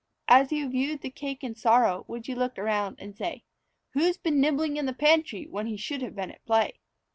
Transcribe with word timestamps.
As 0.27 0.51
you 0.51 0.67
viewed 0.67 1.01
the 1.01 1.11
cake 1.11 1.43
in 1.43 1.53
sorrow 1.53 2.05
would 2.07 2.27
you 2.27 2.33
look 2.33 2.57
around 2.57 2.95
and 2.99 3.15
say, 3.15 3.43
"Who's 3.91 4.17
been 4.17 4.41
nibbling 4.41 4.77
in 4.77 4.87
the 4.87 4.93
pantry 4.93 5.45
when 5.47 5.67
he 5.67 5.77
should 5.77 6.01
have 6.01 6.15
been 6.15 6.31
at 6.31 6.43
play?" 6.43 6.79